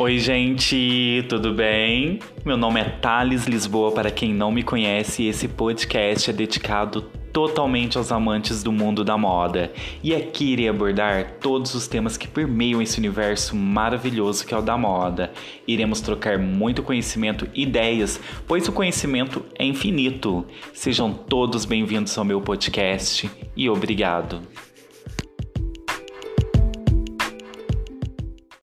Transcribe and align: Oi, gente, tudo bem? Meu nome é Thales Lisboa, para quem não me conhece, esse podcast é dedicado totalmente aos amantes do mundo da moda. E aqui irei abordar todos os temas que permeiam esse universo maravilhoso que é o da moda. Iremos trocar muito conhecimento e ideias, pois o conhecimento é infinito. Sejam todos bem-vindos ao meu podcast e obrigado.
Oi, 0.00 0.18
gente, 0.18 1.26
tudo 1.28 1.52
bem? 1.52 2.20
Meu 2.42 2.56
nome 2.56 2.80
é 2.80 2.84
Thales 2.84 3.44
Lisboa, 3.44 3.92
para 3.92 4.10
quem 4.10 4.32
não 4.32 4.50
me 4.50 4.62
conhece, 4.62 5.26
esse 5.26 5.46
podcast 5.46 6.30
é 6.30 6.32
dedicado 6.32 7.02
totalmente 7.02 7.98
aos 7.98 8.10
amantes 8.10 8.62
do 8.62 8.72
mundo 8.72 9.04
da 9.04 9.18
moda. 9.18 9.70
E 10.02 10.14
aqui 10.14 10.54
irei 10.54 10.70
abordar 10.70 11.32
todos 11.38 11.74
os 11.74 11.86
temas 11.86 12.16
que 12.16 12.26
permeiam 12.26 12.80
esse 12.80 12.98
universo 12.98 13.54
maravilhoso 13.54 14.46
que 14.46 14.54
é 14.54 14.56
o 14.56 14.62
da 14.62 14.78
moda. 14.78 15.34
Iremos 15.68 16.00
trocar 16.00 16.38
muito 16.38 16.82
conhecimento 16.82 17.46
e 17.52 17.64
ideias, 17.64 18.18
pois 18.48 18.66
o 18.66 18.72
conhecimento 18.72 19.44
é 19.58 19.66
infinito. 19.66 20.46
Sejam 20.72 21.12
todos 21.12 21.66
bem-vindos 21.66 22.16
ao 22.16 22.24
meu 22.24 22.40
podcast 22.40 23.30
e 23.54 23.68
obrigado. 23.68 24.40